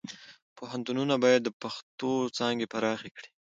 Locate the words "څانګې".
2.37-2.67